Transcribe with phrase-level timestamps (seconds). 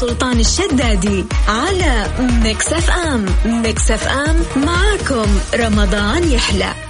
[0.00, 2.06] سلطان الشدادي على
[2.44, 3.26] Mix FM.
[3.44, 5.26] Mix FM معاكم.
[5.54, 6.87] رمضان يحلى.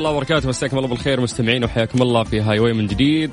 [0.00, 0.48] الله وبركاته.
[0.48, 3.30] مساكم الله بالخير مستمعين وحياكم الله في هاي واي من جديد.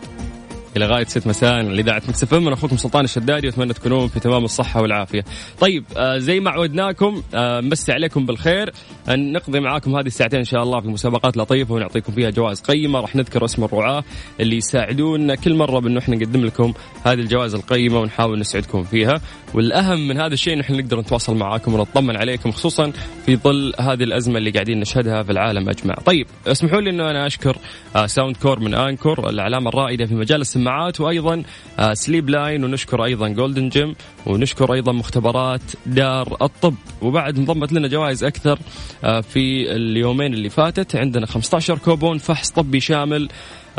[0.78, 4.46] إلى غاية 6 مساء على إذاعة إف من أخوكم سلطان الشدادي وأتمنى تكونون في تمام
[4.46, 5.24] الصحة والعافية.
[5.60, 8.72] طيب آه زي ما عودناكم آه نمسي عليكم بالخير.
[9.10, 13.00] أن نقضي معاكم هذه الساعتين إن شاء الله في مسابقات لطيفة ونعطيكم فيها جوائز قيمة.
[13.00, 14.04] راح نذكر اسم الرعاة
[14.40, 19.22] اللي يساعدونا كل مرة بأنه إحنا نقدم لكم هذه الجوائز القيمة ونحاول نسعدكم فيها.
[19.54, 22.92] والأهم من هذا الشيء نحن نقدر نتواصل معاكم ونطمن عليكم خصوصا
[23.26, 25.94] في ظل هذه الأزمة اللي قاعدين نشهدها في العالم أجمع.
[26.06, 27.58] طيب اسمحوا لي إنه أنا أشكر
[27.96, 31.44] آه Soundcore من Anker العلامه الرائدة في مجال السماعات وأيضا
[31.80, 37.88] آه Sleep Line ونشكر أيضا Golden Gym ونشكر أيضا مختبرات دار الطب وبعد انضمت لنا
[37.88, 38.60] جوائز أكثر
[39.04, 43.32] آه في اليومين اللي فاتت عندنا 15 كوبون فحص طبي شامل آه،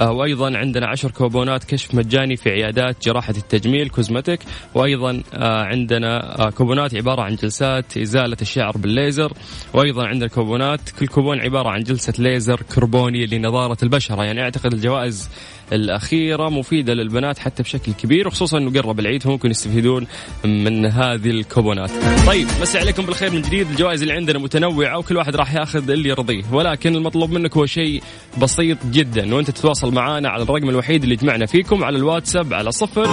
[0.06, 4.40] وأيضا عندنا عشر كوبونات كشف مجاني في عيادات جراحة التجميل Cosmetic.
[4.74, 9.32] وأيضا آه، عندنا آه، كوبونات عبارة عن جلسات إزالة الشعر بالليزر.
[9.74, 14.24] وأيضا عندنا كوبونات كل كوبون عبارة عن جلسة ليزر كربوني لنضاره البشرة.
[14.24, 15.30] يعني أعتقد الجوائز
[15.72, 20.06] الأخيرة مفيدة للبنات حتى بشكل كبير وخصوصا أنه قرب العيد فممكن يستفيدون
[20.44, 21.90] من هذه الكوبونات.
[22.26, 23.70] طيب مسي عليكم بالخير من جديد.
[23.70, 26.42] الجوائز اللي عندنا متنوعة وكل واحد راح ياخذ اللي يرضيه.
[26.52, 28.02] ولكن المطلوب منك هو شيء
[28.42, 33.06] بسيط جدا وأنت تتواصل معنا على الرقم الوحيد اللي يجمعنا فيكم على الواتساب على صفر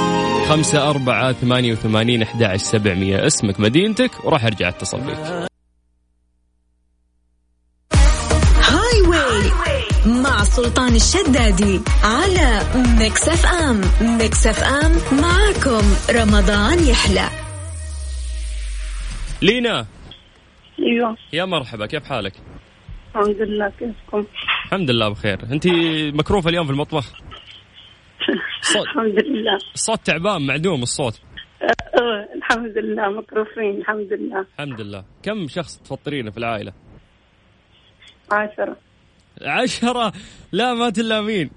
[0.50, 3.26] خمسة أربعة ثمانية وثمانين أحد سبعمية.
[3.26, 5.55] اسمك مدينتك وراح أرجع أتصل فيك
[10.46, 12.62] سلطان الشدادي على
[13.00, 13.82] Mix FM.
[14.18, 14.92] Mix FM
[15.22, 15.84] معكم
[16.22, 17.30] رمضان يحلى.
[19.42, 19.86] لينا.
[20.80, 21.18] أيوه.
[21.34, 22.34] يا مرحبا كيف حالك؟
[23.16, 24.26] الحمد لله كيفكم؟
[24.66, 25.44] الحمد لله بخير.
[25.52, 25.68] أنت
[26.16, 27.14] مكروفة اليوم في المطبخ؟
[28.62, 28.84] صوت.
[28.84, 29.58] الحمد لله.
[29.74, 31.22] الصوت تعبان معدوم الصوت.
[31.62, 34.46] أه الحمد لله مكروفين الحمد لله.
[34.60, 35.04] الحمد لله.
[35.24, 36.74] كم شخص تفطرين في العائلة؟
[38.32, 38.78] عشرة.
[39.42, 40.14] عشرة.
[40.52, 41.50] لا ما تلامين.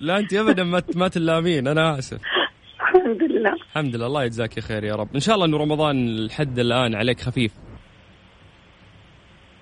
[0.00, 2.20] لا أنت ابدا ما ما تلامين أنا آسف.
[2.80, 3.52] الحمد لله.
[3.52, 4.06] الحمد لله.
[4.06, 5.08] الله يجزاك خير يا رب.
[5.14, 7.52] إن شاء الله انه رمضان لحد الآن عليك خفيف.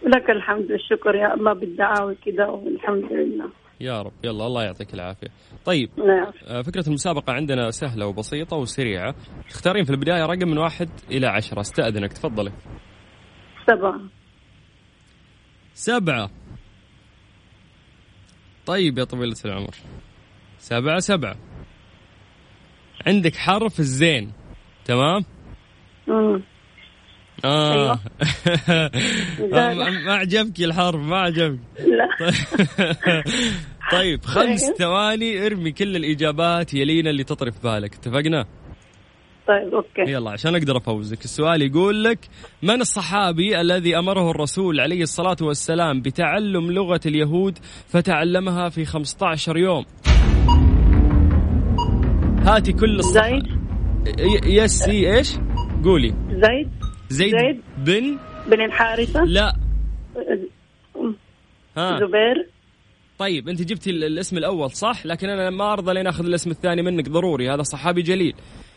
[0.06, 3.50] لك الحمد والشكر يا الله بالدعاوى كذا والحمد لله.
[3.80, 4.12] يا رب.
[4.24, 5.28] يلا الله يعطيك العافية.
[5.64, 6.62] طيب نعم.
[6.62, 9.14] فكرة المسابقة عندنا سهلة وبسيطة وسريعة.
[9.50, 11.60] تختارين في البداية رقم من واحد إلى عشرة.
[11.60, 12.52] استأذنك تفضلي.
[13.66, 14.00] سبعة.
[15.74, 16.30] سبعة.
[18.66, 19.74] طيب يا طويلة العمر.
[20.58, 21.36] سبعة سبعة.
[23.06, 24.32] عندك حرف الزين.
[24.84, 25.24] تمام؟
[26.08, 26.42] امم
[27.44, 27.98] آه.
[29.42, 29.90] أيوة.
[30.06, 31.58] ما عجبك الحرف ما عجبك.
[31.78, 32.32] لا.
[33.92, 34.76] طيب خمس أيوة.
[34.76, 37.94] ثواني ارمي كل الإجابات يلينا اللي تطري في بالك.
[37.94, 38.46] اتفقنا؟
[39.48, 40.12] طيب أوكي.
[40.12, 41.24] يلا عشان أقدر أفوزك.
[41.24, 42.18] السؤال يقول لك
[42.62, 47.58] من الصحابي الذي أمره الرسول عليه الصلاة والسلام بتعلم لغة اليهود
[47.88, 49.84] فتعلمها في 15 يوم؟
[52.46, 53.28] هاتي كل الصح...
[53.28, 53.42] زيد؟
[54.46, 55.36] يس إيش؟
[55.84, 56.14] قولي.
[56.30, 56.70] زيد؟
[57.08, 59.56] زيد, زيد؟ بن؟ بن الحارثة؟ لا.
[61.76, 61.98] ها.
[61.98, 62.48] زبير؟
[63.18, 67.08] طيب أنت جبتي الاسم الأول صح؟ لكن أنا ما أرضى لين أخذ الاسم الثاني منك
[67.08, 67.50] ضروري.
[67.50, 68.34] هذا صحابي جليل.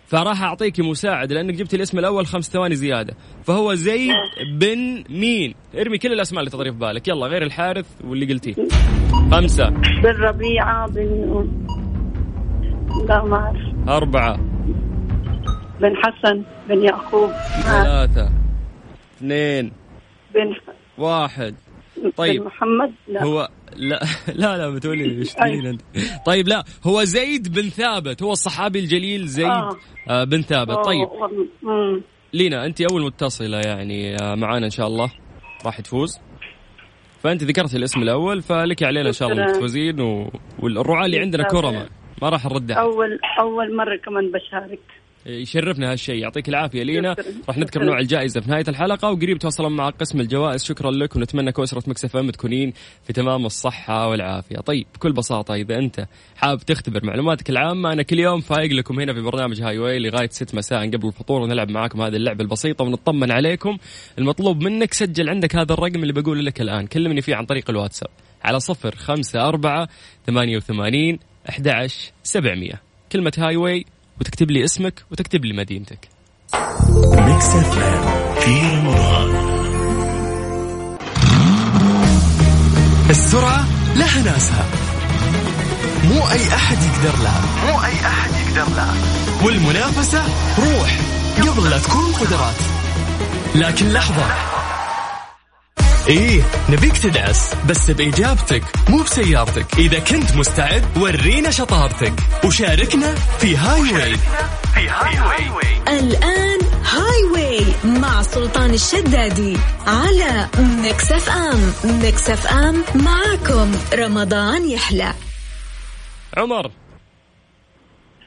[0.08, 3.16] فراح أعطيك مساعد لأنك جبت الاسم الأول خمس ثواني زيادة.
[3.44, 4.14] فهو زيد
[4.60, 5.56] بن مين.
[5.76, 7.08] ارمي كل الأسماء اللي تطري في بالك.
[7.08, 8.56] يلا غير الحارث واللي قلتيه.
[9.32, 9.70] خمسة.
[10.04, 11.50] بن ربيعة بن
[13.10, 14.38] لا ما اعرف أربعة.
[15.82, 17.30] بن حسن بن يعقوب.
[17.64, 18.32] ثلاثة.
[19.18, 19.72] اثنين.
[20.36, 20.56] بن
[20.98, 21.56] واحد.
[22.18, 22.44] طيب.
[22.46, 23.24] محمد لا.
[23.24, 24.00] هو لا
[24.42, 25.82] لا لا بتقولي إيش أنت.
[26.26, 29.70] طيب لا هو زيد بن ثابت هو الصحابي الجليل زيد آه.
[30.10, 30.78] آه بن ثابت.
[30.86, 31.08] طيب.
[32.34, 35.12] لينا أنت أول متصلة يعني آه، معانا إن شاء الله.
[35.66, 36.20] راح تفوز.
[37.24, 40.32] فأنت ذكرت الاسم الأول فلك علينا إن شاء الله إنك تفوزين و...
[40.60, 41.88] والرعاة اللي عندنا كرمه
[42.22, 42.78] ما راح نردها.
[42.78, 44.80] أول أول مرة كمان بشارك.
[45.26, 46.16] يشرفنا هالشيء.
[46.16, 47.16] يعطيك العافية لينا.
[47.48, 47.86] راح نذكر.
[47.86, 49.12] نوع الجائزة في نهاية الحلقة.
[49.12, 50.64] وقريب تواصلون مع قسم الجوائز.
[50.64, 51.16] شكرا لك.
[51.16, 52.74] ونتمنى كأسرة Mix FM تكونين
[53.04, 54.58] في تمام الصحة والعافية.
[54.58, 59.14] طيب بكل بساطة إذا أنت حابب تختبر معلوماتك العامة أنا كل يوم فايق لكم هنا
[59.14, 60.88] في برنامج Highway لغاية 6 مساء.
[60.90, 63.78] قبل الفطور ونلعب معاكم هذه اللعبة البسيطة ونطمن عليكم.
[64.20, 66.88] المطلوب منك سجل عندك هذا الرقم اللي بقوله لك الآن.
[66.88, 68.10] كلمني فيه عن طريق الواتساب.
[68.44, 69.90] على صفر خمسة أربعة
[70.28, 71.20] ثمانية وثمانين
[71.50, 72.82] أحد عشر سبعمية.
[73.12, 73.86] كلمة Highway
[74.22, 76.00] وتكتب لي اسمك وتكتب لي مدينتك.
[76.94, 79.36] Mix FM رمضان.
[83.10, 83.66] السرعة
[83.96, 84.66] لها ناسها
[86.04, 87.42] مو أي أحد يقدر لها.
[87.66, 88.96] مو أي أحد يقدر لها.
[89.44, 90.24] والمنافسة
[90.60, 91.00] روح
[91.38, 92.56] قبل لا تكون قدرات.
[93.56, 94.55] لكن لحظة.
[96.10, 99.80] إيه نبيك تدعس بس بإجابتك مو بسيارتك.
[99.80, 102.14] إذا كنت مستعد ورينا شطارتك.
[102.46, 104.16] وشاركنا في هاي واي
[104.74, 107.66] في هاي واي الآن هاي واي
[108.00, 109.58] مع سلطان الشدادي
[109.88, 111.74] على Mix FM.
[112.02, 113.72] Mix FM معاكم.
[113.94, 115.14] رمضان يحلى.
[116.38, 116.72] عمر.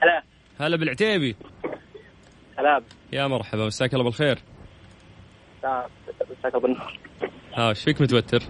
[0.03, 0.23] هلا.
[0.61, 1.37] هلا بالعتيبي.
[2.59, 2.83] هلا.
[3.13, 4.39] يا مرحبا مساك الله بالخير.
[5.65, 6.99] مساك الله بالنور.
[7.57, 8.43] ها إيش فيك متوتر؟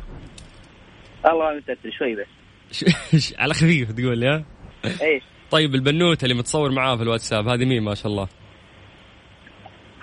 [1.26, 2.26] الله متأثر شوي بس.
[3.16, 4.44] ش- على خفيف تقول لي ها
[4.84, 8.28] إيش؟ طيب البنوته اللي متصور معاه في الواتساب هذه مين ما شاء الله؟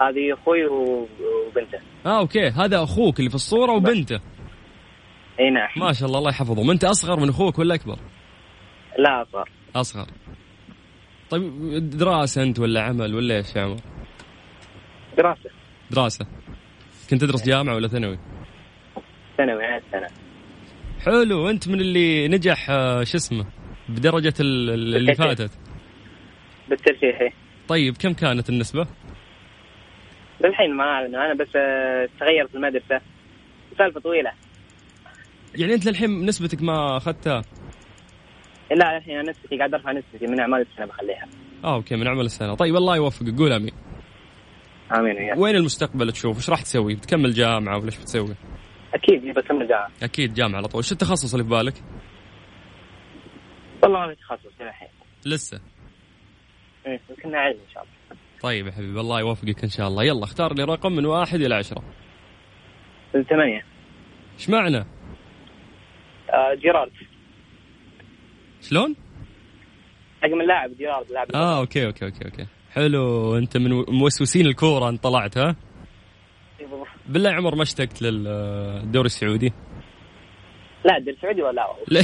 [0.02, 1.80] هذه أخوي وبنته.
[2.06, 2.48] آه أوكي.
[2.48, 4.20] هذا أخوك اللي في الصورة وبنته.
[5.40, 5.70] إي نعم.
[5.78, 8.00] ما شاء الله الله يحفظهم أنت أصغر من أخوك ولا أكبر؟
[9.00, 9.50] لا أصغر.
[9.76, 10.06] أصغر.
[11.30, 13.78] طيب دراسة أنت ولا عمل ولا إيش يا عمر؟
[15.18, 15.50] دراسة.
[15.92, 16.26] دراسة.
[17.10, 18.20] كنت تدرس جامعة ولا ثانوي؟
[19.38, 20.08] ثانوي نهاية سنة.
[21.06, 23.46] حلو أنت من اللي نجح آه، شو اسمه؟
[23.90, 25.28] بدرجة ال- ال- اللي بالترشيح.
[25.38, 25.52] فاتت.
[26.70, 27.34] بالترشيح إيه.
[27.68, 28.88] طيب كم كانت النسبة؟
[30.44, 33.02] للحين ما اعلم أنا بس آه، تغيرت في المدرسة.
[33.78, 34.32] سالفة طويلة.
[35.56, 37.42] يعني أنت للحين نسبتك ما أخذتها؟
[38.72, 41.28] لا الحين أنا نسبتي قاعد أرفع نسبتي من أعمال السنة بخليها.
[41.64, 42.56] آه أوكي من عمل السنة.
[42.56, 43.72] طيب الله يوفقك قول آمين.
[44.98, 48.36] آمين وين المستقبل تشوف؟ إيش راح تسوي؟ بتكمل جامعة ولا إيش بتسوي؟
[48.94, 50.84] أكيد بكمل جامعة؟ أكيد جامعة على طول.
[50.84, 51.74] شو التخصص اللي في بالك؟
[53.84, 54.90] والله ما في تخصص للحين
[55.26, 55.62] لسه؟
[56.88, 58.20] إيه، يمكن علم إن شاء الله.
[58.42, 60.04] طيب يا حبيبي الله يوفقك إن شاء الله.
[60.04, 61.84] يلا اختار لي رقم من واحد إلى عشرة.
[63.30, 63.66] ثمانية.
[64.34, 64.78] إيش معنى؟
[66.30, 66.92] آه، جيرارد.
[68.62, 68.96] شلون؟
[70.24, 72.46] رقم اللاعب جيرارد لاعب آه okay okay okay okay.
[72.72, 75.56] حلو أنت من موسوسين الكورة أنت طلعت ها؟
[77.10, 79.54] بالله عمر ما اشتقت للدوري السعودي؟
[80.86, 81.52] لا الدوري السعودي ولا
[81.88, 82.02] لا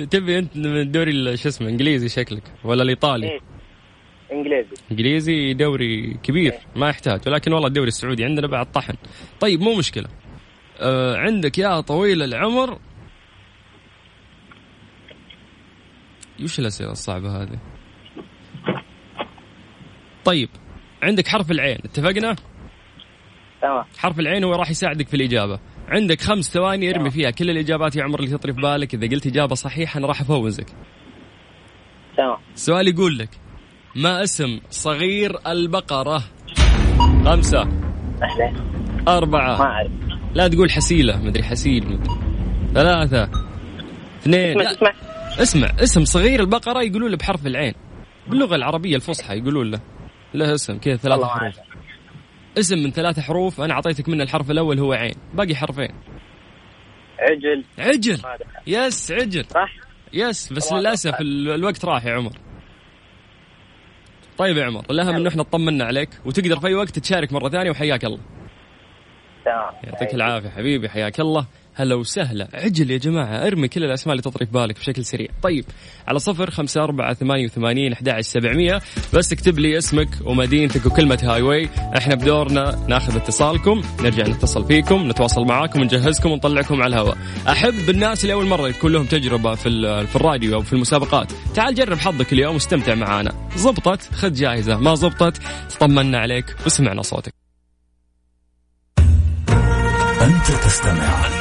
[0.00, 3.40] لا، تبي أنت من الدوري ال- شو اسمه إنجليزي شكلك ولا الإيطالي؟ إيه.
[4.32, 4.68] إنجليزي.
[4.90, 8.94] إنجليزي دوري كبير ما يحتاج ولكن والله الدوري السعودي عندنا بعد طحن.
[9.40, 10.08] طيب مو مشكلة.
[10.80, 12.78] آه عندك يا طويل العمر.
[16.42, 17.58] وش الأسئلة الصعبة هذه؟
[20.24, 20.48] طيب
[21.02, 22.36] عندك حرف العين اتفقنا؟
[23.62, 23.84] تمام.
[23.98, 25.60] حرف العين هو راح يساعدك في الإجابة.
[25.88, 27.30] عندك خمس ثواني ارمي فيها.
[27.30, 28.94] كل الإجابات يا عمر اللي تطري في بالك.
[28.94, 30.66] إذا قلت إجابة صحيحة أنا راح أفوزك.
[32.16, 32.36] تمام.
[32.54, 33.28] السؤال يقول لك
[33.96, 36.22] ما اسم صغير البقرة؟
[37.24, 37.64] خمسة.
[37.64, 38.52] ما
[39.08, 39.60] أربعة.
[39.60, 39.90] أعرف.
[40.34, 41.22] لا تقول حسيلة.
[41.22, 41.84] مدري حسيل.
[41.86, 42.16] مدري
[42.74, 43.30] ثلاثة.
[44.20, 44.60] اثنين.
[44.60, 44.92] اسمع اسمع.
[45.42, 45.82] اسمع.
[45.82, 47.74] اسم صغير البقرة يقولوا له بحرف العين.
[48.28, 49.80] باللغة العربية الفصحى يقولون له.
[50.34, 51.54] له اسم كذا ثلاثة ما حروف.
[52.58, 55.90] اسم من ثلاثة حروف أنا أعطيتك منه الحرف الأول هو عين باقي حرفين.
[57.18, 57.64] عجل.
[57.78, 58.18] عجل.
[58.66, 59.44] يس عجل.
[59.44, 59.72] صح؟
[60.12, 61.18] يس بس للأسف صح.
[61.20, 62.32] الوقت راح يا عمر.
[64.38, 67.70] طيب يا عمر الاهم انه إحنا اطمنا عليك وتقدر في أي وقت تشارك مرة ثانية
[67.70, 68.20] وحياك الله.
[69.44, 69.72] تمام.
[69.84, 71.46] يعطيك العافية حبيبي حياك الله.
[71.78, 72.48] هلا وسهلا.
[72.54, 75.28] عجل يا جماعة ارمي كل الأسماء اللي تطري في بالك بشكل سريع.
[75.42, 75.64] طيب
[76.08, 78.82] على صفر خمسة أربعة ثمانية وثمانين أحد سبعمية.
[79.14, 85.44] بس اكتب لي اسمك ومدينتك وكلمة Highway إحنا بدورنا ناخذ اتصالكم نرجع نتصل فيكم نتواصل
[85.44, 87.18] معاكم ونجهزكم ونطلعكم على الهواء.
[87.48, 89.70] أحب الناس اللي أول مرة يكون لهم تجربة في,
[90.06, 91.32] في الراديو أو في المسابقات.
[91.54, 93.48] تعال جرب حظك اليوم واستمتع معانا.
[93.56, 95.40] زبطت خذ جائزة ما زبطت
[95.80, 97.32] طمنا عليك وسمعنا صوتك.
[100.20, 101.37] أنت تستمع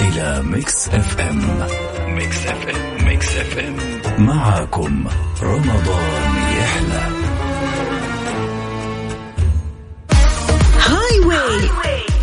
[0.00, 1.68] إلى Mix FM
[2.14, 3.76] Mix FM Mix FM
[4.18, 5.08] معكم
[5.42, 7.02] رمضان يحلى.
[10.78, 11.70] Highway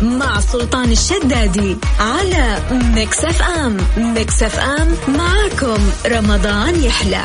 [0.02, 2.58] مع سلطان الشدادي على
[2.94, 3.76] Mix FM
[4.14, 7.24] Mix FM معاكم رمضان يحلى.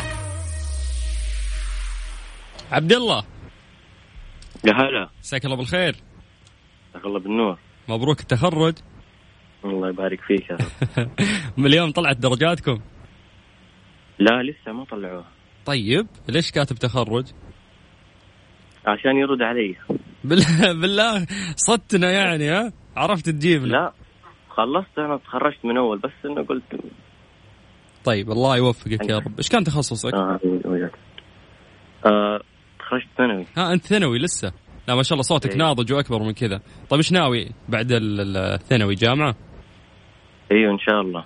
[2.72, 3.24] عبد الله.
[4.64, 5.10] يا هلا.
[5.20, 5.96] مساك الله بالخير.
[6.90, 7.58] مساك الله بالنور.
[7.88, 8.74] مبروك التخرج.
[9.70, 11.08] الله يبارك فيك يا رب.
[11.58, 12.80] من اليوم طلعت درجاتكم؟
[14.18, 15.24] لا لسه ما طلعوها.
[15.66, 17.26] طيب ليش كاتب تخرج؟
[18.86, 19.76] عشان يرد علي.
[20.24, 23.92] بالله بالله صدتنا يعني ها؟ عرفت تجيبنا لا
[24.50, 26.62] خلصت أنا تخرجت من أول بس إنه قلت.
[28.04, 29.38] طيب الله يوفقك يا رب.
[29.38, 30.40] إيش كان تخصصك؟ آه.
[32.06, 32.40] آه
[32.78, 33.46] تخرجت ثانوي.
[33.56, 34.52] ها أنت ثانوي لسه؟
[34.88, 35.56] لا ما شاء الله صوتك إيه.
[35.56, 36.60] ناضج وأكبر من كذا.
[36.90, 39.34] طيب إيش ناوي بعد ال- ال- الثانوي جامعة؟
[40.52, 41.20] إيوه إن شاء الله.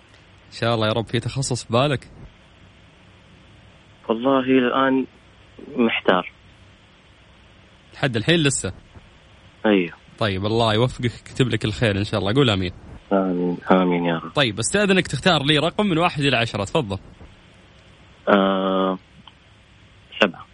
[0.47, 1.07] إن شاء الله يا رب.
[1.07, 2.11] في تخصص في بالك؟
[4.09, 5.07] والله الآن
[5.77, 6.33] محتار.
[7.95, 8.73] لحد الحين لسه؟
[9.67, 9.93] أيوه.
[10.19, 12.33] طيب الله يوفقك يكتب لك الخير إن شاء الله.
[12.35, 12.73] قول آمين.
[13.13, 14.33] آمين آمين يا رب.
[14.33, 16.65] طيب أستاذنك تختار لي رقم من واحد إلى عشرة.
[16.65, 16.99] تفضل.
[18.29, 18.99] آه
[20.21, 20.47] سبعة.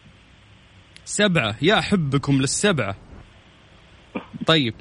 [1.04, 1.56] سبعة.
[1.62, 2.96] يا حبكم للسبعة.
[4.46, 4.74] طيب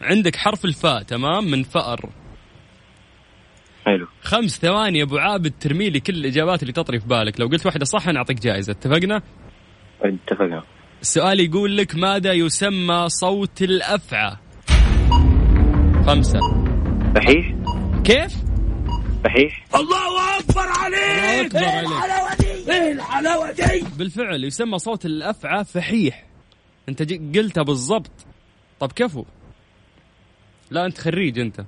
[0.00, 2.10] عندك حرف الفاء تمام من فأر.
[3.86, 4.06] حلو.
[4.22, 7.40] خمس ثواني يا أبو عابد ترمي لي كل الإجابات اللي تطري في بالك.
[7.40, 8.72] لو قلت واحدة صح أنا أعطيك جائزة.
[8.72, 9.22] اتفقنا؟
[10.02, 10.62] اتفقنا.
[11.00, 14.36] السؤال يقول لك ماذا يسمى صوت الأفعى؟
[16.06, 16.40] خمسة.
[17.16, 17.54] صحيح؟
[18.04, 18.32] كيف؟
[19.24, 19.66] صحيح.
[19.74, 21.56] الله أكبر عليك!
[21.56, 26.26] إيه الحلاوة دي؟ بالفعل يسمى صوت الأفعى فحيح.
[26.88, 28.26] أنت قلتها بالضبط.
[28.80, 29.24] طب كفو.
[30.70, 31.64] لا أنت خريج أنت.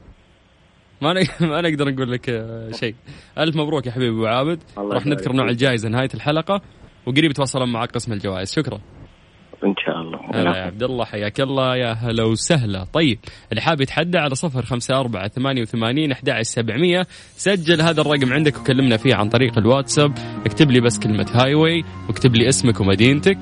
[1.02, 2.94] ما ما نقدر نقول لك آه، شيء.
[3.38, 4.62] ألف مبروك يا حبيبي أبو عابد.
[4.78, 5.48] راح نذكر نوع.
[5.48, 6.60] الجائزة نهايه الحلقة
[7.06, 8.52] وقريب يتواصلون معك قسم الجوائز.
[8.52, 8.80] شكرا.
[9.64, 10.18] إن شاء الله.
[10.34, 12.84] هلا يا عبد الله حياك الله يا هلا وسهلا.
[12.84, 13.18] طيب
[13.50, 17.06] اللي حاب يتحدى على صفر خمسة أربعة ثمانية وثمانين أحد سبعمية.
[17.36, 20.12] سجل هذا الرقم عندك وكلمنا فيه عن طريق الواتساب.
[20.46, 23.38] اكتب لي بس كلمة هاي واي واكتب لي اسمك ومدينتك.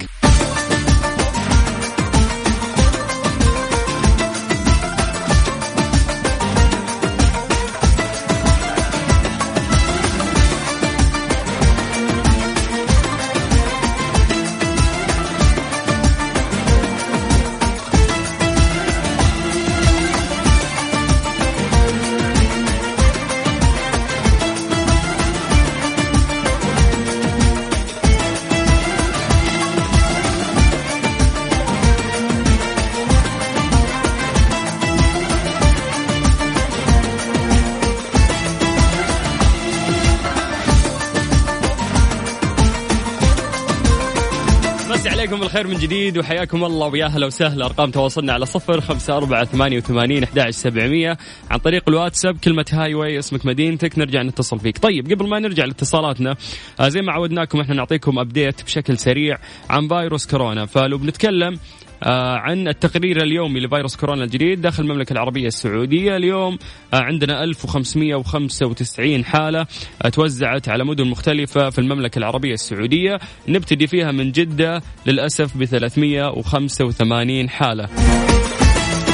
[45.46, 47.66] بالخير من جديد وحياكم الله ويا هلا وسهلا.
[47.66, 51.18] أرقام تواصلنا على صفر خمسة أربعة ثمانية وثمانين أحد سبعمية.
[51.50, 54.78] عن طريق الواتساب كلمة Highway اسمك مدينتك نرجع نتصل فيك.
[54.78, 56.36] طيب قبل ما نرجع لاتصالاتنا
[56.80, 59.38] آه زي ما عودناكم إحنا نعطيكم update بشكل سريع
[59.70, 60.66] عن فيروس كورونا.
[60.66, 61.58] فلو بنتكلم
[62.02, 66.16] عن التقرير اليومي لفيروس كورونا الجديد داخل المملكة العربية السعودية.
[66.16, 66.58] اليوم
[66.94, 69.66] آه عندنا 1595 حالة
[70.02, 73.18] آه توزعت على مدن مختلفة في المملكة العربية السعودية.
[73.48, 77.88] نبتدي فيها من جدة للأسف ب 385 حالة.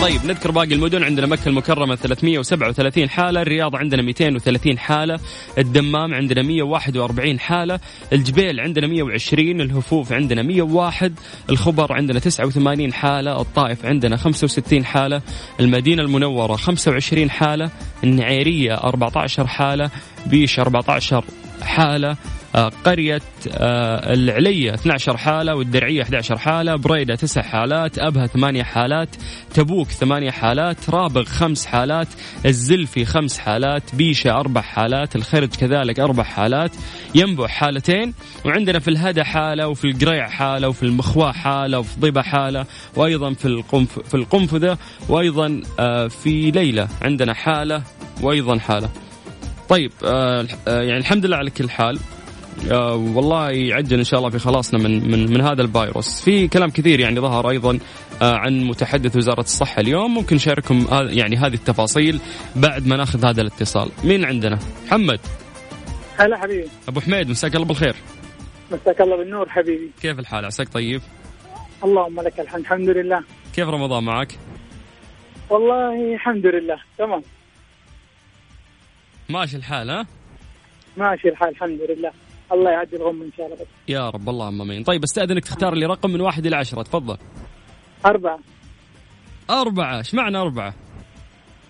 [0.03, 1.03] طيب نذكر باقي المدن.
[1.03, 5.21] عندنا مكة المكرمة 337 حالة الرياض عندنا 230 حالة
[5.59, 7.81] الدمام عندنا 141 حالة
[8.13, 11.15] الجبيل عندنا 120 الهفوف عندنا 101
[11.51, 15.23] الخبر عندنا 89 حالة الطائف عندنا 65 حالة
[15.61, 17.71] المدينة المنورة 25 حالة
[18.05, 19.91] النعيرية 14 حالة
[20.27, 21.25] بيش 14
[21.63, 22.17] حالة
[22.57, 23.21] قرية
[23.53, 29.09] آه، العلية 12 حالة والدرعية 11 حالة بريدة 9 حالات أبها 8 حالات
[29.55, 32.09] تبوك 8 حالات رابغ 5 حالات
[32.47, 36.71] الزلفي 5 حالات بيشة 4 حالات الخرج كذلك 4 حالات.
[37.15, 42.67] ينبع حالتين وعندنا في الهدى حالة وفي القريع حالة وفي المخواة حالة وفي ضبة حالة
[42.97, 44.79] وأيضا في القنف في القنفذة
[45.09, 47.83] وأيضا آه، في ليلة عندنا حالة
[48.23, 48.91] وأيضا حالة.
[49.69, 51.99] طيب آه آه، يعني الحمد لله على كل حال.
[52.71, 56.25] آه والله يعجل إن شاء الله في خلاصنا من من من هذا الفيروس.
[56.25, 57.79] في كلام كثير يعني ظهر أيضا
[58.23, 60.15] آه عن متحدث وزارة الصحة اليوم.
[60.15, 62.21] ممكن نشارككم يعني هذه التفاصيل
[62.57, 63.91] بعد ما ناخذ هذا الاتصال.
[64.05, 65.21] مين عندنا؟ محمد.
[66.17, 66.69] هلا حبيبي.
[66.89, 67.95] أبو حميد مساك الله بالخير.
[68.71, 69.91] مساك الله بالنور حبيبي.
[70.03, 71.03] كيف الحال؟ عساك طيب؟
[71.85, 73.23] اللهم لك الحمد الحمد لله.
[73.55, 74.39] كيف رمضان معك؟
[75.51, 77.23] والله الحمد لله تمام.
[79.29, 80.07] ماشي الحال ها؟
[80.97, 82.11] ماشي الحال الحمد لله.
[82.53, 83.57] الله يعدي الغم إن شاء الله.
[83.57, 87.17] بس يا رب اللهم امين طيب أستأذنك تختار لي رقم من واحد إلى عشرة تفضل.
[88.07, 88.39] أربعة.
[89.51, 90.75] أربعة إيش معنى أربعة؟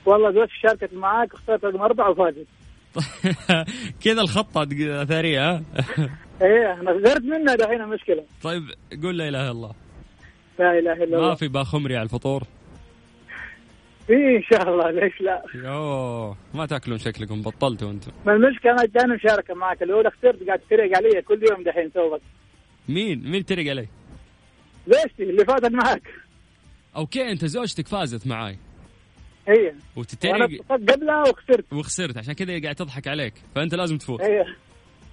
[0.07, 2.47] والله زوجتي شاركت معاك واخترت رقم أربعة وفازت
[4.05, 4.65] كذا الخطة
[5.05, 5.63] ثرية ها؟
[6.43, 8.63] إيه أنا غيرت منها دحين المشكلة طيب
[9.03, 9.73] قول لا إله إلا الله.
[10.59, 11.35] لا إله إلا ما الله.
[11.35, 12.43] في باخمري على الفطور.
[14.11, 18.13] إن شاء الله ليش لا؟ يوه ما تأكلون شكلكم بطلتوا أنتم.
[18.27, 19.83] ما المشكلة أنا جاني مشاركة معك.
[19.83, 22.21] الأولى اخترت قاعد تتريق علي كل يوم دحين توبك
[22.89, 23.89] مين؟ مين ترق علي؟
[24.87, 26.03] زوجتي اللي فاتت معك.
[26.97, 28.59] أوكي أنت زوجتك فازت معاي.
[29.49, 33.35] هي وأنا وتتريق قبلها وخسرت وخسرت عشان كذا قاعد تضحك عليك.
[33.55, 34.21] فأنت لازم تفوز.
[34.21, 34.45] هي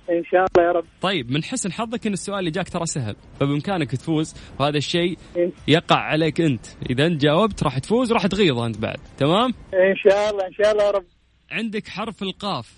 [0.10, 0.86] إن شاء الله يا رب.
[1.02, 3.16] طيب من حسن حظك إن السؤال اللي جاك ترى سهل.
[3.40, 5.52] فبإمكانك تفوز وهذا الشيء إيه.
[5.68, 6.66] يقع عليك أنت.
[6.90, 9.00] إذا أنت جاوبت راح تفوز وراح تغيظ أنت بعد.
[9.18, 11.06] تمام؟ إن شاء الله إن شاء الله يا رب.
[11.52, 12.74] عندك حرف القاف.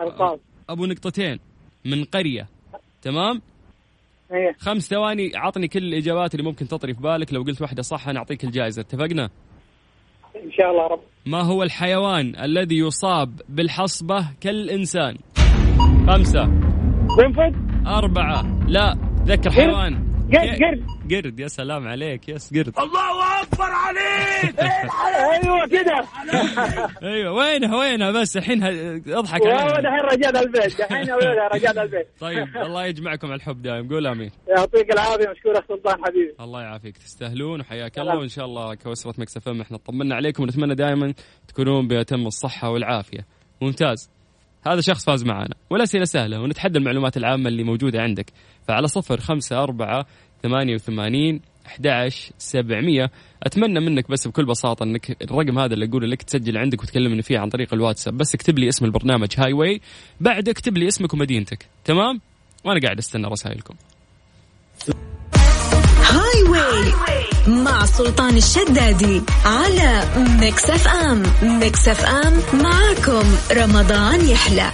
[0.00, 0.40] القاف.
[0.68, 1.38] أبو نقطتين.
[1.84, 2.48] من قرية.
[3.02, 3.42] تمام؟
[4.32, 7.32] هي خمس ثواني عطني كل الإجابات اللي ممكن تطري في بالك.
[7.32, 8.82] لو قلت واحدة صح نعطيك الجائزة.
[8.82, 9.30] اتفقنا؟
[10.44, 11.00] إن شاء الله يا رب.
[11.26, 15.18] ما هو الحيوان الذي يصاب بالحصبة كالإنسان؟
[16.06, 16.42] خمسة.
[17.18, 17.54] قنفذ
[17.86, 18.42] أربعة.
[18.68, 20.12] لا ذكر حيوان.
[20.32, 20.86] قرد قرد.
[21.12, 22.28] قرد يا سلام عليك.
[22.28, 22.74] yes قرد.
[25.32, 26.04] أيوه كده.
[27.02, 28.62] أيوه وينها وينها بس الحين
[29.08, 30.78] أضحك عليها دحين رجال البيت.
[30.78, 32.06] دحين أولادها رجال البيت.
[32.20, 34.30] طيب الله يجمعكم على الحب دائم قول آمين.
[34.48, 36.34] يعطيك العافية مشكور اخ سلطان حبيبي.
[36.40, 36.96] الله يعافيك.
[36.96, 38.18] تستاهلون وحياك الله.
[38.18, 41.14] وإن شاء الله كأسرة Mix FM إحنا طمنا عليكم ونتمنى دائما
[41.48, 43.26] تكونون بأتم الصحة والعافية.
[43.62, 44.21] ممتاز.
[44.66, 45.54] هذا شخص فاز معنا.
[45.70, 48.32] والأسئلة سهلة ونتحدى المعلومات العامة اللي موجودة عندك.
[48.68, 50.06] فعلى صفر خمسة أربعة
[50.42, 53.10] ثمانية وثمانين 11 700
[53.42, 57.38] أتمنى منك بس بكل بساطة إنك الرقم هذا اللي أقوله لك تسجل عندك وتكلمني فيه
[57.38, 58.16] عن طريق الواتساب.
[58.16, 59.80] بس اكتب لي اسم البرنامج Highway
[60.20, 61.66] بعد اكتب لي اسمك ومدينتك.
[61.84, 62.20] تمام؟
[62.64, 63.74] وأنا قاعد أستنى رسائلكم.
[66.12, 66.92] Highway
[67.64, 70.02] مع سلطان الشدادي على
[70.40, 71.22] Mix FM
[71.60, 72.32] Mix FM
[72.62, 73.26] معاكم.
[73.62, 74.70] رمضان يحلى.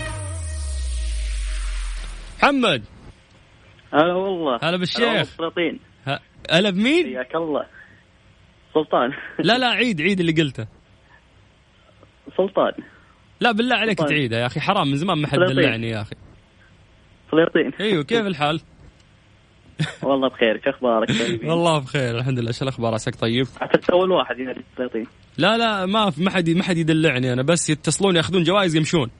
[2.38, 2.83] محمد.
[3.95, 4.59] هلا والله.
[4.62, 5.23] هلا بالشيخ.
[5.37, 5.78] سلاطين.
[6.09, 7.66] ه- هلا بمين؟ حياك الله.
[8.75, 9.11] سلطان.
[9.38, 10.66] لا لا عيد عيد اللي قلته.
[12.37, 12.73] سلطان.
[13.40, 13.99] لا بالله عليك.
[13.99, 15.38] تعيدها يا أخي حرام من زمان ما حد.
[15.38, 16.14] دلعني يا أخي.
[17.30, 17.73] سلاطين.
[17.80, 18.61] أيوه كيف الحال؟
[20.02, 22.52] والله بخير شو أخبارك طيبين؟ والله بخير الحمد لله.
[22.52, 24.36] شو الأخبار عساك طيب؟ اعتقد اول واحد
[24.76, 25.06] سلاطين
[25.38, 29.10] لا لا ما ما حد ما حد يدلعني أنا بس يتصلون يأخذون جوائز يمشون.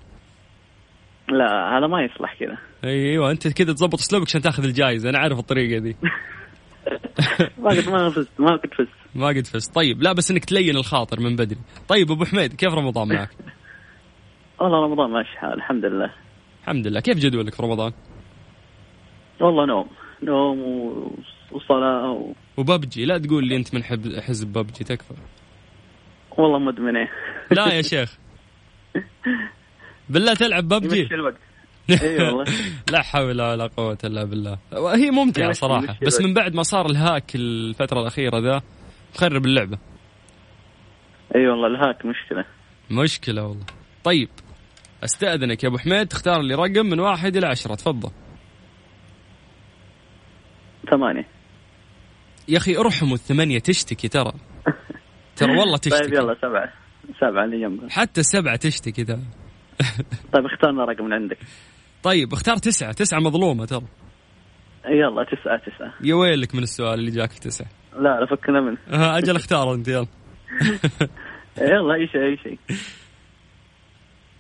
[1.29, 2.59] لا هذا ما يصلح كذا.
[2.85, 5.97] أيوه أنت كذا تظبط أسلوبك عشان تأخذ الجائزة أنا عارف الطريقة دي.
[7.63, 8.89] ما قد ما فزت ما قد فزت.
[9.15, 9.75] ما قد فزت.
[9.75, 11.59] طيب لا بس إنك تلين الخاطر من بدري.
[11.89, 13.31] طيب أبو حميد كيف رمضان معك؟
[14.61, 16.11] والله رمضان ماشي حال الحمد لله.
[16.63, 17.01] الحمد لله.
[17.01, 17.93] كيف جدولك في رمضان؟
[19.41, 19.87] والله نوم.
[20.23, 20.61] نوم
[21.53, 22.33] وصلاة و...
[22.57, 25.15] وببجي لا تقول لي أنت من حب حزب ببجي تكفى.
[26.39, 27.11] والله مدمن إيه
[27.51, 28.19] لا يا شيخ.
[30.09, 31.39] بالله تلعب ببجي يمشي الوقت.
[32.03, 32.45] إي والله.
[32.93, 34.59] لا حول ولا قوة إلا بالله.
[34.73, 35.99] هي ممتعة صراحة.
[36.03, 36.21] بس.
[36.21, 38.63] من بعد ما صار ال hack الفترة الأخيرة ذا
[39.15, 39.79] مخرب اللعبة.
[41.37, 42.45] إي والله ال hack مشكلة.
[42.91, 43.67] مشكلة والله.
[44.05, 44.29] طيب
[45.05, 48.11] أستأذنك يا أبو حميد تختار لي رقم من واحد إلى عشرة تفضل.
[50.91, 51.27] ثمانية.
[52.49, 54.33] يا أخي ارحموا الثمانية تشتكي ترى.
[55.37, 56.03] ترى والله تشتكي.
[56.05, 56.73] طيب يلا سبعة.
[57.21, 59.21] سبعة اللي جنبها حتى السبعة تشتكي ترى.
[60.35, 61.39] طيب اختارنا رقم من عندك.
[62.03, 62.93] طيب اختار تسعة.
[62.93, 63.85] تسعة مظلومة ترى.
[64.89, 65.95] يلا تسعة تسعة.
[66.05, 68.79] يا ويلك من السؤال اللي جاك في تسعة لا لا فكنا منه.
[68.89, 70.07] ها، أجل اختار أنت يلا.
[71.59, 72.59] يلا أي شيء أي شيء.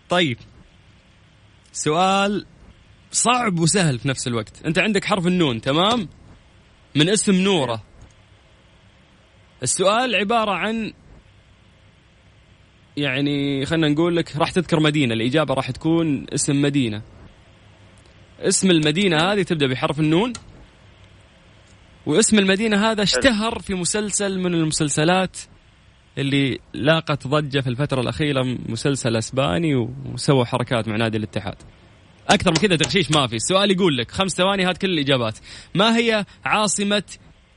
[0.08, 0.36] طيب.
[1.72, 2.46] سؤال
[3.10, 4.62] صعب وسهل في نفس الوقت.
[4.66, 6.08] أنت عندك حرف النون تمام؟
[6.98, 7.82] من اسم نوره.
[9.62, 10.92] السؤال عبارة عن
[12.96, 17.02] يعني خلينا نقول لك راح تذكر مدينة الإجابة راح تكون اسم مدينة.
[18.40, 20.32] اسم المدينة هذه تبدأ بحرف النون.
[22.06, 25.36] واسم المدينة هذا اشتهر في مسلسل من المسلسلات
[26.18, 29.74] اللي لاقت ضجة في الفترة الأخيرة مسلسل أسباني
[30.14, 31.56] وسووا حركات مع نادي الاتحاد.
[32.30, 33.36] أكثر من كذا تغشيش ما في.
[33.36, 35.38] السؤال يقول لك خمس ثواني هات كل الإجابات.
[35.74, 37.02] ما هي عاصمة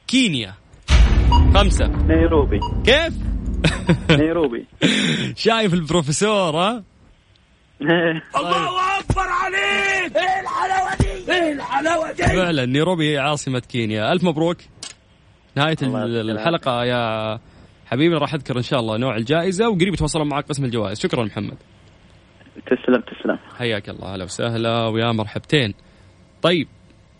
[0.08, 0.54] كينيا؟
[1.56, 1.88] خمسة.
[1.88, 2.60] نيروبي.
[2.86, 3.14] كيف؟
[4.22, 4.66] نيروبي.
[5.36, 6.84] شايف البروفيسور ها؟
[12.18, 14.12] فعلا نيروبي هي عاصمة كينيا.
[14.12, 14.58] ألف مبروك.
[15.56, 16.40] نهاية الله ال- يسلمك.
[16.40, 17.40] الحلقة يا
[17.86, 21.00] حبيبي راح أذكر إن شاء الله نوع الجائزة وقريب يتواصلون معك قسم الجوائز.
[21.00, 21.58] شكرا محمد.
[22.66, 23.40] تسلم تسلم.
[23.58, 25.74] حياك الله هلا وسهلا ويا مرحبتين.
[26.42, 26.68] طيب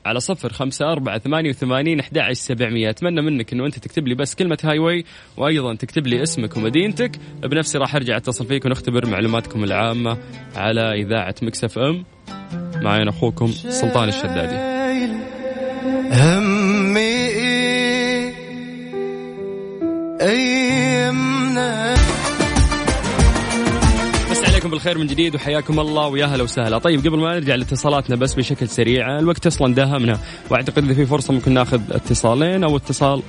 [0.06, 2.90] على صفر خمسة أربعة ثمانية وثمانين أحد عشر سبعمية.
[2.90, 5.06] أتمنى منك أنه أنت تكتب لي بس كلمة Highway
[5.38, 7.12] وأيضا تكتب لي اسمك ومدينتك.
[7.44, 10.18] بنفسي راح أرجع أتصل فيك ونختبر معلوماتكم العامة
[10.56, 12.06] على إذاعة مكسف أم.
[12.76, 14.56] معي أنا أخوكم سلطان الشدادي.
[16.14, 17.22] همي.
[20.22, 22.01] أيامنا بس
[24.62, 26.78] عليكم بالخير من جديد وحياكم الله ويا هلا وسهلا.
[26.78, 30.20] طيب قبل ما نرجع لاتصالاتنا بس بشكل سريع الوقت أصلا داهمنا
[30.50, 33.24] واعتقد إذا في فرصة ممكن ناخذ اتصالين أو اتصال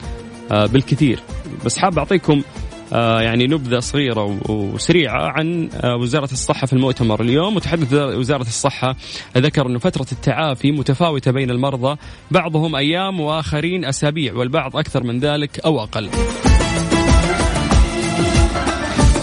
[0.51, 1.21] آه، بالكثير.
[1.65, 2.43] بس حاب أعطيكم
[2.93, 7.55] آه، يعني نبذة صغيرة وسريعة عن آه، وزارة الصحة في المؤتمر اليوم.
[7.55, 8.97] متحدث وزارة الصحة
[9.37, 11.97] ذكر إنه فترة التعافي متفاوتة بين المرضى
[12.31, 16.11] بعضهم أيام وآخرين أسابيع والبعض أكثر من ذلك أو أقل.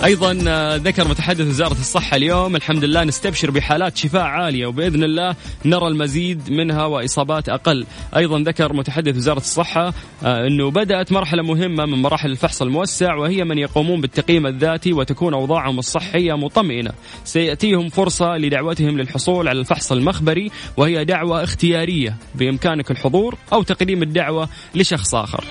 [0.03, 5.35] أيضا آه، ذكر متحدث وزارة الصحة اليوم الحمد لله نستبشر بحالات شفاء عالية وبإذن الله
[5.65, 7.85] نرى المزيد منها وإصابات أقل.
[8.15, 13.43] أيضا ذكر متحدث وزارة الصحة آه، إنه بدأت مرحلة مهمة من مراحل الفحص الموسع وهي
[13.43, 16.91] من يقومون بالتقييم الذاتي وتكون أوضاعهم الصحية مطمئنة.
[17.23, 24.49] سيأتيهم فرصة لدعوتهم للحصول على الفحص المخبري وهي دعوة اختيارية بإمكانك الحضور أو تقديم الدعوة
[24.75, 25.43] لشخص آخر.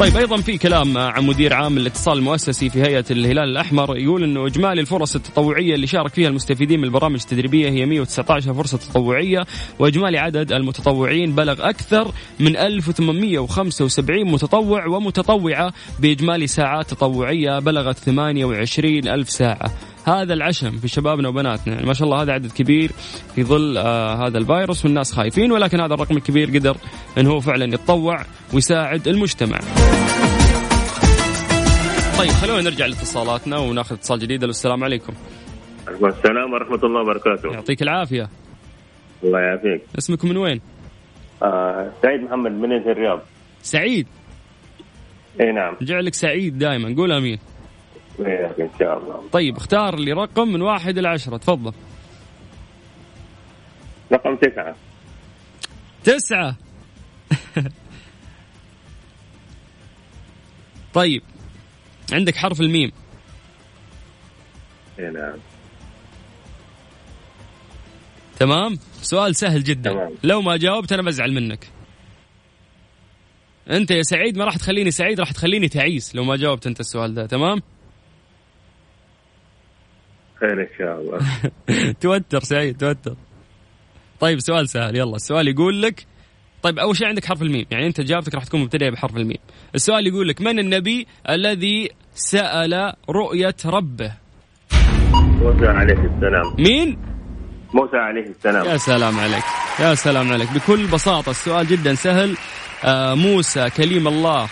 [0.00, 4.46] طيب أيضا في كلام عن مدير عام الاتصال المؤسسي في هيئة الهلال الأحمر يقول إنه
[4.46, 9.46] إجمالي الفرص التطوعية اللي شارك فيها المستفيدين من البرامج التدريبية هي 119 فرصة تطوعية
[9.78, 19.30] وإجمالي عدد المتطوعين بلغ أكثر من 1875 متطوع ومتطوعة بإجمالي ساعات تطوعية بلغت 28 ألف
[19.30, 19.70] ساعة.
[20.06, 21.74] هذا العشم في شبابنا وبناتنا.
[21.74, 22.90] يعني ما شاء الله هذا عدد كبير
[23.34, 26.76] في ظل آه هذا الفيروس والناس خايفين ولكن هذا الرقم الكبير قدر
[27.18, 29.58] انه هو فعلا يتطوع ويساعد المجتمع.
[32.18, 34.44] طيب خلونا نرجع لاتصالاتنا وناخذ اتصال جديد.
[34.44, 35.12] السلام عليكم.
[35.88, 37.52] السلام ورحمة الله وبركاته.
[37.52, 38.28] يعطيك العافية.
[39.24, 39.82] الله يعافيك.
[39.98, 40.60] اسمكم من وين؟
[41.42, 43.20] آه سعيد محمد من الرياض.
[43.62, 44.06] سعيد؟
[45.40, 45.76] إي نعم.
[45.82, 46.94] جعلك سعيد دائما.
[46.96, 47.38] قول آمين.
[48.26, 49.22] إن شاء الله.
[49.32, 51.36] طيب اختار لي رقم من واحد إلى عشرة.
[51.36, 51.72] تفضل.
[54.12, 54.76] رقم تسعة.
[56.04, 56.56] تسعة.
[60.94, 61.22] طيب
[62.12, 62.92] عندك حرف الميم.
[64.98, 65.36] اي نعم.
[68.38, 69.90] تمام؟ سؤال سهل جدا.
[69.90, 70.14] تمام.
[70.22, 71.68] لو ما جاوبت أنا بزعل منك.
[73.70, 77.14] أنت يا سعيد ما راح تخليني سعيد راح تخليني تعيس لو ما جاوبت أنت السؤال
[77.14, 77.62] ده تمام؟
[80.40, 81.18] خير ان شاء الله
[82.00, 83.16] توتر سعيد توتر.
[84.20, 85.16] طيب سؤال سهل يلا.
[85.16, 86.06] السؤال يقول لك
[86.62, 87.66] طيب أول شيء عندك حرف الميم.
[87.70, 89.38] يعني أنت اجابتك راح تكون مبتدئة بحرف الميم.
[89.74, 94.12] السؤال يقول لك من النبي الذي سأل رؤية ربه؟
[95.12, 96.54] موسى عليه السلام.
[96.58, 96.98] مين؟
[97.74, 98.66] موسى عليه السلام.
[98.66, 99.44] يا سلام عليك
[99.80, 100.52] يا سلام عليك.
[100.52, 102.36] بكل بساطة السؤال جدا سهل.
[102.84, 104.48] آه موسى كليم الله.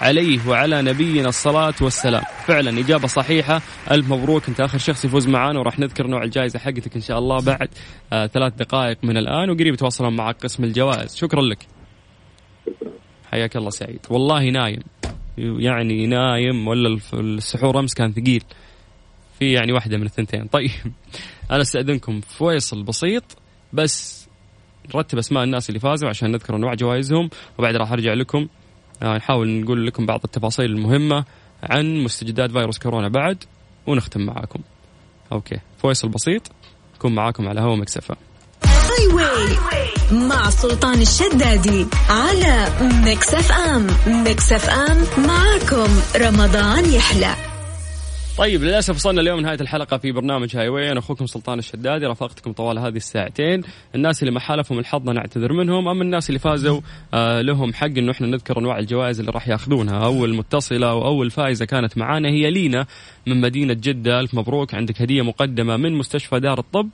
[0.00, 2.22] عليه وعلى نبينا الصلاة والسلام.
[2.46, 3.62] فعلا إجابة صحيحة.
[3.90, 4.48] ألف مبروك.
[4.48, 7.68] أنت آخر شخص يفوز معنا وراح نذكر نوع الجائزة حقتك إن شاء الله بعد
[8.12, 9.50] آه ثلاث دقائق من الآن.
[9.50, 11.16] وقريب يتواصلون معك قسم الجوائز.
[11.16, 11.66] شكرا لك.
[13.30, 14.00] حياك الله سعيد.
[14.10, 14.82] والله نايم.
[15.38, 18.42] يعني نايم ولا السحور أمس كان ثقيل.
[19.38, 20.46] في يعني واحدة من الثنتين.
[20.46, 20.70] طيب.
[21.50, 23.24] أنا أستأذنكم فيصل بسيط.
[23.72, 24.28] بس
[24.94, 27.30] نرتب أسماء الناس اللي فازوا عشان نذكر أنواع جوائزهم.
[27.58, 28.48] وبعد راح أرجع لكم.
[29.02, 31.24] نحاول نقول لكم بعض التفاصيل المهمة
[31.62, 33.44] عن مستجدات فيروس كورونا بعد
[33.86, 34.60] ونختم معاكم.
[35.32, 35.58] أوكي.
[35.82, 36.42] فيصل بسيط
[36.94, 38.16] نكون معاكم على هوا مكسفة.
[40.12, 42.68] مع سلطان الشدادي على
[43.04, 43.86] Mix FM.
[44.06, 45.88] Mix FM معاكم.
[46.16, 47.49] رمضان يحلى.
[48.40, 50.92] طيب للأسف وصلنا اليوم نهايه الحلقة في برنامج Highway.
[50.92, 53.62] أنا أخوكم سلطان الشدادي رافقتكم طوال هذه الساعتين.
[53.94, 56.80] الناس اللي ما حالفهم الحظ نعتذر منهم أما الناس اللي فازوا
[57.14, 60.04] آه لهم حق إنه إحنا نذكر أنواع الجوائز اللي راح ياخذونها.
[60.04, 62.86] أول متصلة وأول فائزة كانت معانا هي لينا
[63.26, 64.20] من مدينة جدة.
[64.20, 66.88] ألف مبروك عندك هدية مقدمة من مستشفى دار الطب.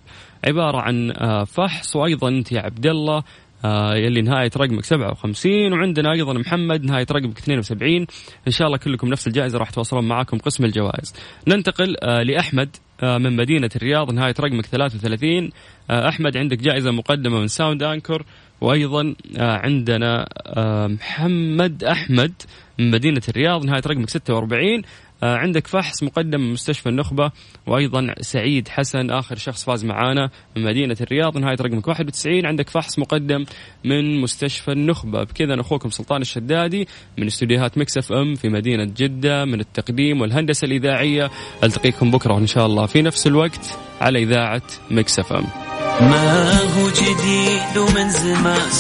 [0.47, 3.23] عبارة عن آه فحص وأيضا أنت يا عبد الله.
[3.65, 8.07] آه يلي نهاية رقمك 57 وعندنا أيضا محمد نهاية رقمك 72
[8.47, 11.15] إن شاء الله كلكم نفس الجائزة راح يتواصلون معكم قسم الجوائز.
[11.49, 15.51] ننتقل آه لأحمد آه من مدينة الرياض نهاية رقمك 33
[15.91, 18.23] آه أحمد عندك جائزة مقدمة من ساوند أنكر
[18.61, 20.27] وأيضا عندنا
[20.89, 22.33] محمد أحمد
[22.79, 24.83] من مدينة الرياض نهاية رقمك 46 آه،
[25.23, 27.31] عندك فحص مقدم من مستشفى النخبة
[27.67, 32.99] وأيضا سعيد حسن آخر شخص فاز معانا من مدينة الرياض نهاية رقمك 91 عندك فحص
[32.99, 33.45] مقدم
[33.85, 35.25] من مستشفى النخبة.
[35.25, 41.31] بكذا أخوكم سلطان الشدادي من استديوهات Mix FM في مدينة جدة من التقديم والهندسة الإذاعية.
[41.65, 45.47] ألتقيكم بكرة إن شاء الله في نفس الوقت على إذاعة Mix FM.
[46.01, 48.71] ما هو جديد ومن زمان